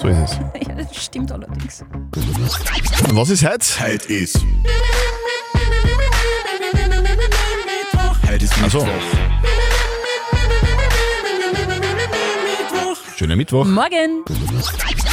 So 0.00 0.06
ist 0.06 0.16
es. 0.18 0.38
Ja, 0.68 0.74
das 0.76 0.96
stimmt 0.96 1.32
allerdings. 1.32 1.82
Und 1.82 3.16
was 3.16 3.28
ist 3.28 3.44
heute? 3.44 3.66
Heute 3.80 4.12
ist. 4.12 4.38
Heute 8.28 8.44
ist 8.44 8.60
Mittwoch. 8.62 8.86
Schöner 13.16 13.36
Mittwoch. 13.36 13.64
Morgen. 13.64 14.24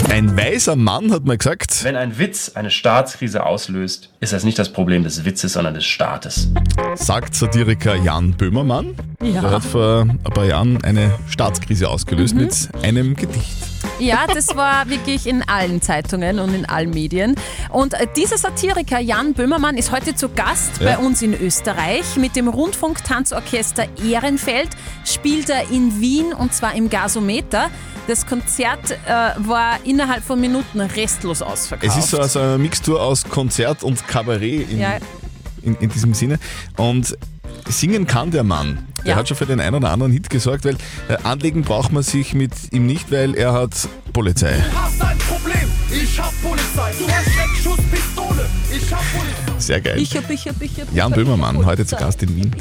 Ein 0.09 0.35
weiser 0.35 0.75
Mann 0.75 1.11
hat 1.13 1.23
mir 1.23 1.37
gesagt, 1.37 1.83
Wenn 1.85 1.95
ein 1.95 2.17
Witz 2.17 2.51
eine 2.53 2.69
Staatskrise 2.69 3.45
auslöst, 3.45 4.09
ist 4.19 4.33
das 4.33 4.43
nicht 4.43 4.59
das 4.59 4.73
Problem 4.73 5.03
des 5.03 5.23
Witzes, 5.23 5.53
sondern 5.53 5.73
des 5.73 5.85
Staates. 5.85 6.49
sagt 6.95 7.33
Satiriker 7.33 7.95
Jan 7.95 8.33
Böhmermann. 8.33 8.95
Ja. 9.21 9.39
Der 9.41 9.51
hat 9.51 9.63
vor 9.63 10.01
ein 10.01 10.19
paar 10.33 10.45
Jahren 10.45 10.83
eine 10.83 11.17
Staatskrise 11.29 11.87
ausgelöst 11.89 12.35
Mhm. 12.35 12.41
mit 12.41 12.69
einem 12.83 13.15
Gedicht. 13.15 13.47
Ja, 14.03 14.27
das 14.27 14.55
war 14.55 14.89
wirklich 14.89 15.27
in 15.27 15.41
allen 15.47 15.81
Zeitungen 15.81 16.39
und 16.39 16.53
in 16.53 16.65
allen 16.65 16.89
Medien. 16.89 17.35
Und 17.69 17.93
äh, 17.93 18.07
dieser 18.15 18.37
Satiriker 18.37 18.99
Jan 18.99 19.33
Böhmermann 19.33 19.77
ist 19.77 19.91
heute 19.91 20.13
zu 20.15 20.29
Gast 20.29 20.79
Ja. 20.79 20.95
bei 20.95 20.97
uns 20.97 21.21
in 21.21 21.33
Österreich. 21.33 22.17
Mit 22.17 22.35
dem 22.35 22.47
Rundfunktanzorchester 22.47 23.85
Ehrenfeld 24.03 24.69
spielt 25.05 25.49
er 25.49 25.69
in 25.71 25.99
Wien 26.01 26.33
und 26.33 26.53
zwar 26.53 26.75
im 26.75 26.89
Gasometer. 26.89 27.69
Das 28.07 28.25
Konzert 28.25 28.91
äh, 28.91 28.97
war 29.37 29.77
innerhalb 29.85 30.23
von 30.23 30.39
Minuten 30.41 30.81
restlos 30.81 31.41
ausverkauft. 31.41 31.89
Es 31.97 32.03
ist 32.03 32.09
so 32.11 32.19
also 32.19 32.39
eine 32.39 32.57
Mixtur 32.57 33.01
aus 33.01 33.23
Konzert 33.23 33.83
und 33.83 34.05
Kabarett 34.07 34.69
in, 34.69 34.79
Ja. 34.79 34.97
In, 35.63 35.75
in 35.77 35.89
diesem 35.89 36.13
Sinne. 36.13 36.39
Und 36.77 37.17
singen 37.67 38.07
kann 38.07 38.31
der 38.31 38.43
Mann. 38.43 38.87
Der 39.05 39.11
Ja. 39.11 39.15
hat 39.17 39.27
schon 39.27 39.37
für 39.37 39.45
den 39.45 39.59
einen 39.59 39.75
oder 39.75 39.91
anderen 39.91 40.11
Hit 40.11 40.29
gesorgt, 40.29 40.63
weil 40.65 40.75
äh, 41.09 41.17
anlegen 41.23 41.61
braucht 41.63 41.91
man 41.91 42.03
sich 42.03 42.33
mit 42.33 42.53
ihm 42.71 42.85
nicht, 42.85 43.11
weil 43.11 43.35
er 43.35 43.53
hat 43.53 43.71
Polizei. 44.13 44.53
Hast 44.73 45.01
ein 45.01 45.17
Problem, 45.17 45.69
ich 45.91 46.19
hab 46.19 46.31
Polizei. 46.41 46.93
Du 46.99 47.07
hast 47.09 47.29
Schreckschusspistole, 47.31 48.45
ich 48.73 48.93
hab 48.93 49.01
Polizei. 49.13 49.59
Sehr 49.59 49.81
geil. 49.81 49.97
Ich 49.99 50.15
hab, 50.15 50.29
ich 50.29 50.47
hab, 50.47 50.61
ich 50.61 50.79
hab. 50.79 50.93
Jan 50.93 51.11
Böhmermann, 51.11 51.65
heute 51.65 51.85
zu 51.85 51.95
Gast 51.95 52.23
in 52.23 52.35
Wien. 52.35 52.55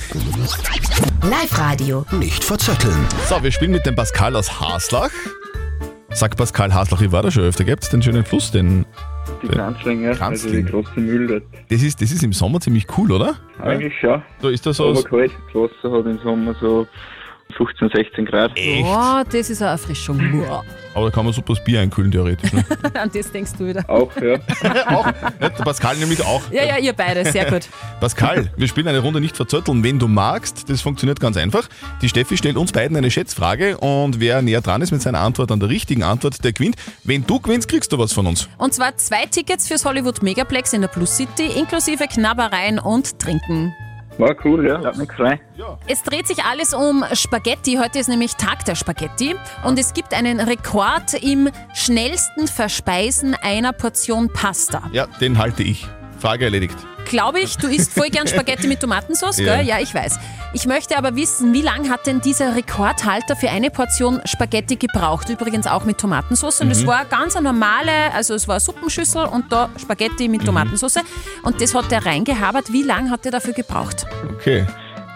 Live-Radio. 1.23 2.05
Nicht 2.13 2.43
verzetteln. 2.45 3.07
So, 3.29 3.43
wir 3.43 3.53
spielen 3.53 3.71
mit 3.73 3.87
dem 3.87 3.95
Pascal 3.95 4.35
aus 4.37 4.61
Haslach. 4.61 5.11
Sag 6.13 6.37
Pascal 6.37 6.75
Haslach, 6.75 7.01
ich 7.01 7.13
war 7.13 7.23
da 7.23 7.31
schon 7.31 7.45
öfter, 7.45 7.65
gibt's 7.65 7.89
den 7.89 8.03
schönen 8.03 8.25
Fluss, 8.25 8.51
den... 8.51 8.85
Die 9.43 9.49
den 9.49 9.57
Kranzling, 9.57 10.03
ja. 10.05 10.13
Also 10.13 10.51
die 10.51 10.65
großen 10.65 11.05
Müll 11.05 11.27
dort. 11.27 11.43
Das 11.69 11.83
ist, 11.83 12.01
das 12.01 12.13
ist 12.13 12.23
im 12.23 12.33
Sommer 12.33 12.61
ziemlich 12.61 12.87
cool, 12.97 13.13
oder? 13.13 13.35
Eigentlich 13.61 13.95
ja. 14.03 14.23
Da 14.41 14.49
ist 14.51 14.65
das 14.65 14.77
so... 14.77 14.91
Aber 14.91 15.03
kalt. 15.03 15.33
Das 15.53 15.55
Wasser 15.55 15.99
hat 15.99 16.07
im 16.07 16.19
Sommer 16.19 16.55
so 16.61 16.87
15, 17.53 17.91
16 17.95 18.25
Grad. 18.27 18.57
Echt? 18.57 18.85
Oh, 18.85 19.23
das 19.31 19.51
ist 19.51 19.63
eine 19.63 19.73
Erfrischung. 19.73 20.19
Boah. 20.47 20.65
Aber 20.95 21.07
da 21.07 21.11
kann 21.11 21.25
man 21.25 21.33
super 21.33 21.55
das 21.55 21.65
Bier 21.65 21.81
einkühlen, 21.81 22.11
theoretisch. 22.11 22.53
Ne? 22.53 22.65
An 22.95 23.11
das 23.13 23.33
denkst 23.33 23.53
du 23.59 23.67
wieder. 23.67 23.89
Auch, 23.89 24.11
ja. 24.21 24.35
auch. 24.89 25.07
Ja, 25.07 25.49
der 25.49 25.65
Pascal 25.65 25.97
nämlich 25.97 26.23
auch. 26.23 26.43
Ja, 26.51 26.65
ja, 26.65 26.79
ihr 26.79 26.93
beide, 26.93 27.25
sehr 27.31 27.51
gut. 27.51 27.69
Pascal, 28.01 28.51
wir 28.57 28.69
spielen 28.69 28.89
eine 28.89 28.99
Runde 28.99 29.21
nicht 29.21 29.37
verzötteln. 29.37 29.83
Wenn 29.83 29.99
du 29.99 30.09
magst, 30.09 30.69
das 30.69 30.83
funktioniert 30.83 31.19
ganz 31.21 31.37
einfach. 31.37 31.69
Die 32.03 32.09
Steffi 32.09 32.37
stellt 32.37 32.57
uns 32.57 32.73
beiden 32.73 32.97
eine 32.97 33.11
Schätzfrage 33.11 33.79
und 33.79 34.21
wer 34.21 34.43
näher 34.43 34.61
dran 34.61 34.83
ist 34.83 34.91
mit 34.91 35.01
seiner 35.03 35.21
Antwort 35.21 35.51
an 35.51 35.61
der 35.61 35.69
richtigen 35.69 36.03
Antwort, 36.03 36.45
der 36.45 36.53
gewinnt. 36.53 36.77
Wenn 37.05 37.27
du 37.27 37.41
gewinnst, 37.41 37.69
kriegst 37.69 37.93
du 37.93 37.99
was 37.99 38.13
von 38.13 38.27
uns. 38.27 38.49
Und 38.59 38.75
zwar 38.75 38.97
zwei 38.97 39.25
Tickets 39.27 39.69
fürs 39.69 39.85
Hollywood 39.85 40.23
Megaplex 40.23 40.73
in 40.75 40.83
der 40.83 40.89
Plus 40.89 41.17
City, 41.17 41.47
inklusive 41.59 42.07
Knabbereien 42.07 42.79
und 42.79 43.19
Trinken. 43.19 43.75
War 44.19 44.37
cool, 44.45 44.66
ja. 44.66 44.83
Hat 44.85 44.97
mich 44.97 45.09
gefreut. 45.09 45.40
Es 45.87 46.02
dreht 46.02 46.26
sich 46.26 46.45
alles 46.45 46.75
um 46.75 47.04
Spaghetti. 47.12 47.78
Heute 47.83 47.99
ist 47.99 48.09
nämlich 48.09 48.35
Tag 48.37 48.64
der 48.64 48.75
Spaghetti. 48.75 49.35
Und 49.64 49.78
es 49.78 49.95
gibt 49.95 50.14
einen 50.14 50.40
Rekord 50.40 51.14
im 51.23 51.49
schnellsten 51.75 52.47
Verspeisen 52.47 53.35
einer 53.35 53.73
Portion 53.73 54.31
Pasta. 54.33 54.83
Ja, 54.92 55.07
den 55.21 55.38
halte 55.38 55.62
ich. 55.62 55.88
Frage 56.23 56.45
erledigt. 56.47 56.76
Glaube 57.07 57.41
ich, 57.41 57.57
du 57.59 57.67
isst 57.67 57.93
voll 57.93 58.09
gern 58.09 58.26
Spaghetti 58.29 58.67
mit 58.69 58.81
Tomatensauce, 58.81 59.38
Ja. 59.38 59.57
gell? 59.57 59.67
Ja, 59.67 59.79
ich 59.81 59.93
weiß. 59.95 60.19
Ich 60.55 60.67
möchte 60.67 60.97
aber 60.97 61.17
wissen, 61.17 61.52
wie 61.52 61.62
lange 61.62 61.91
hat 61.91 62.07
denn 62.07 62.21
dieser 62.21 62.55
Rekordhalter 62.55 63.35
für 63.37 63.50
eine 63.50 63.71
Portion 63.71 64.21
Spaghetti 64.25 64.76
gebraucht? 64.76 65.29
Übrigens 65.29 65.67
auch 65.67 65.85
mit 65.85 65.99
Tomatensauce. 65.99 66.61
Und 66.61 66.71
es 66.71 66.83
Mhm. 66.83 66.87
war 66.87 67.05
ganz 67.07 67.35
eine 67.37 67.45
normale, 67.52 67.91
also 68.14 68.35
es 68.35 68.47
war 68.47 68.55
eine 68.55 68.61
Suppenschüssel 68.61 69.25
und 69.25 69.50
da 69.52 69.69
Spaghetti 69.79 70.26
Mhm. 70.26 70.31
mit 70.31 70.45
Tomatensauce. 70.47 70.99
Und 71.43 71.61
das 71.61 71.75
hat 71.75 71.91
er 71.91 72.07
reingehabert. 72.07 72.73
Wie 72.73 72.83
lange 72.83 73.11
hat 73.11 73.26
er 73.26 73.33
dafür 73.33 73.52
gebraucht? 73.52 74.07
Okay. 74.38 74.64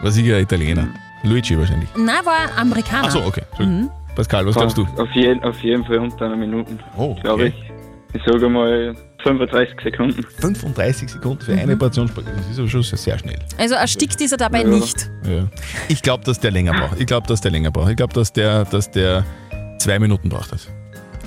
War 0.02 0.10
sicher 0.10 0.38
Italiener. 0.40 0.88
Luigi 1.22 1.56
wahrscheinlich. 1.58 1.88
Na, 1.96 2.24
war 2.24 2.34
ein 2.52 2.58
Amerikaner. 2.58 3.04
Achso, 3.06 3.24
okay. 3.24 3.42
Entschuldigung. 3.50 3.90
Pascal, 4.14 4.44
was 4.46 4.54
glaubst 4.56 4.76
du? 4.76 4.86
Auf 4.96 5.10
jeden, 5.12 5.42
auf 5.44 5.58
jeden 5.62 5.84
Fall 5.84 5.98
unter 5.98 6.24
einer 6.26 6.36
Minute. 6.36 6.78
Oh, 6.96 7.14
Glaube 7.22 7.44
okay. 7.44 7.54
ich. 8.12 8.20
Ich 8.20 8.22
sage 8.26 8.48
mal 8.48 8.94
35 9.22 9.80
Sekunden. 9.82 10.22
35 10.40 11.08
Sekunden 11.10 11.40
für 11.42 11.52
Mhm. 11.52 11.58
eine 11.60 11.76
Portion 11.76 12.08
Spaghetti. 12.08 12.36
Das 12.36 12.50
ist 12.50 12.58
aber 12.58 12.68
schon 12.68 12.82
sehr, 12.82 12.98
sehr 12.98 13.18
schnell. 13.18 13.38
Also 13.58 13.74
erstickt 13.74 14.20
ist 14.20 14.32
er 14.32 14.38
dabei 14.38 14.60
Ja. 14.62 14.68
nicht. 14.68 15.10
Ja. 15.24 15.48
Ich 15.88 16.02
glaube, 16.02 16.24
dass 16.24 16.38
der 16.40 16.50
länger 16.50 16.72
braucht. 16.72 17.00
Ich 17.00 17.06
glaube, 17.06 17.26
dass 17.26 17.40
der 17.40 17.50
länger 17.50 17.70
braucht. 17.70 17.90
Ich 17.90 17.96
glaube, 17.96 18.14
dass 18.14 18.32
der, 18.32 18.64
dass 18.66 18.90
der 18.90 19.24
zwei 19.78 19.98
Minuten 19.98 20.28
braucht. 20.28 20.52
Das. 20.52 20.68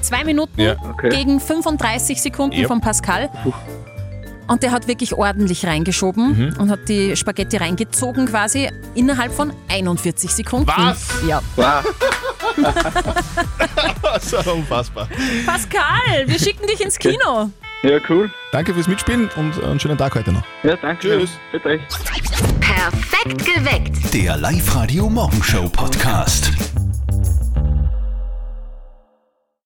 Zwei 0.01 0.24
Minuten 0.24 0.62
Ja. 0.62 0.75
Okay. 0.91 1.10
gegen 1.10 1.39
35 1.39 2.22
Sekunden 2.22 2.55
Yep. 2.58 2.67
von 2.67 2.79
Pascal. 2.81 3.29
Und 4.48 4.63
der 4.63 4.72
hat 4.72 4.88
wirklich 4.88 5.13
ordentlich 5.13 5.65
reingeschoben 5.67 6.48
Mhm. 6.50 6.58
und 6.58 6.72
hat 6.72 6.88
die 6.88 7.15
Spaghetti 7.15 7.58
reingezogen 7.58 8.25
quasi 8.27 8.69
innerhalb 8.96 9.31
von 9.31 9.51
41 9.67 10.31
Sekunden. 10.31 10.67
Was? 10.67 11.08
Ja. 11.27 11.41
Wow. 11.55 11.84
so 14.22 14.38
unfassbar. 14.53 15.08
Pascal, 15.46 16.27
wir 16.27 16.39
schicken 16.39 16.65
dich 16.65 16.81
ins 16.84 16.98
Kino. 16.98 17.51
Ja, 17.81 17.98
cool. 18.09 18.29
Danke 18.51 18.74
fürs 18.74 18.88
Mitspielen 18.88 19.29
und 19.38 19.63
einen 19.63 19.79
schönen 19.79 19.98
Tag 19.98 20.15
heute 20.15 20.33
noch. 20.33 20.43
Ja, 20.63 20.75
danke. 20.75 21.19
Tschüss. 21.19 21.39
Bitte. 21.51 21.79
Perfekt 22.59 23.45
geweckt. 23.45 24.13
Der 24.13 24.36
Live-Radio 24.38 25.09
Morgenshow 25.09 25.69
Podcast. 25.69 26.51